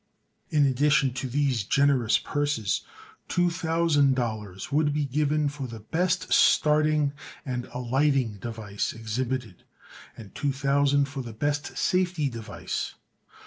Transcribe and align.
In 0.49 0.65
addition 0.65 1.13
to 1.13 1.29
these 1.29 1.61
generous 1.63 2.17
purses, 2.17 2.81
two 3.27 3.51
thousand 3.51 4.15
dollars 4.15 4.71
would 4.71 4.93
be 4.93 5.05
given 5.05 5.47
for 5.47 5.67
the 5.67 5.79
best 5.81 6.33
starting 6.33 7.13
and 7.45 7.65
alighting 7.65 8.37
device 8.39 8.93
exhibited 8.93 9.63
and 10.17 10.33
two 10.33 10.53
thousand 10.53 11.05
for 11.05 11.21
the 11.21 11.33
best 11.33 11.77
safety 11.77 12.29
device. 12.31 12.95